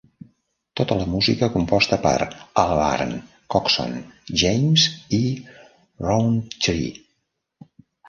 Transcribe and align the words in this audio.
Tota 0.79 0.95
la 1.01 1.03
música 1.11 1.49
composta 1.55 1.99
per 2.05 2.15
Albarn, 2.63 3.13
Coxon, 3.57 3.95
James 4.45 4.89
i 5.21 5.23
Rowntree. 6.09 6.93